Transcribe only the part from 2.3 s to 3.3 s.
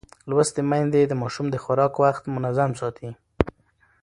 منظم ساتي.